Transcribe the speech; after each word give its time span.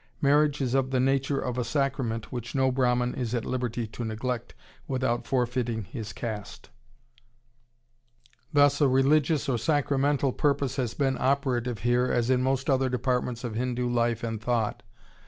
Marriage 0.19 0.61
is 0.61 0.73
of 0.73 0.89
the 0.89 0.99
nature 0.99 1.39
of 1.39 1.59
a 1.59 1.63
sacrament 1.63 2.31
which 2.31 2.55
no 2.55 2.71
Brahmin 2.71 3.13
is 3.13 3.35
at 3.35 3.45
liberty 3.45 3.85
to 3.85 4.03
neglect 4.03 4.55
without 4.87 5.27
forfeiting 5.27 5.83
his 5.83 6.11
caste."... 6.11 6.71
Thus 8.51 8.81
a 8.81 8.87
religious 8.87 9.47
or 9.47 9.59
sacramental 9.59 10.33
purpose 10.33 10.77
has 10.77 10.95
been 10.95 11.17
operative 11.19 11.81
here, 11.81 12.11
as 12.11 12.31
in 12.31 12.41
most 12.41 12.67
other 12.67 12.89
departments 12.89 13.43
of 13.43 13.53
Hindu 13.53 13.87
life 13.87 14.23
and 14.23 14.41
thought.... 14.41 14.81